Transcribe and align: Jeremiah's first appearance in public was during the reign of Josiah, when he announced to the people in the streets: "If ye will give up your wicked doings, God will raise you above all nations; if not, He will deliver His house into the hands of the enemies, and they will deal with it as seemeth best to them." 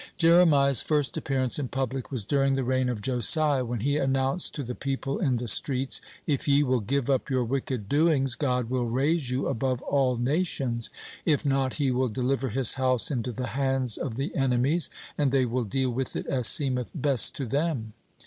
Jeremiah's 0.17 0.81
first 0.81 1.15
appearance 1.15 1.59
in 1.59 1.67
public 1.67 2.09
was 2.09 2.25
during 2.25 2.53
the 2.53 2.63
reign 2.63 2.89
of 2.89 3.03
Josiah, 3.03 3.63
when 3.63 3.81
he 3.81 3.97
announced 3.97 4.55
to 4.55 4.63
the 4.63 4.73
people 4.73 5.19
in 5.19 5.35
the 5.37 5.47
streets: 5.47 6.01
"If 6.25 6.47
ye 6.47 6.63
will 6.63 6.79
give 6.79 7.07
up 7.07 7.29
your 7.29 7.43
wicked 7.43 7.87
doings, 7.87 8.33
God 8.33 8.71
will 8.71 8.85
raise 8.87 9.29
you 9.29 9.45
above 9.45 9.83
all 9.83 10.17
nations; 10.17 10.89
if 11.23 11.45
not, 11.45 11.75
He 11.75 11.91
will 11.91 12.07
deliver 12.09 12.49
His 12.49 12.73
house 12.81 13.11
into 13.11 13.31
the 13.31 13.47
hands 13.53 13.95
of 13.95 14.15
the 14.15 14.35
enemies, 14.35 14.89
and 15.19 15.31
they 15.31 15.45
will 15.45 15.65
deal 15.65 15.91
with 15.91 16.15
it 16.15 16.25
as 16.25 16.47
seemeth 16.47 16.91
best 16.95 17.35
to 17.35 17.45
them." 17.45 17.93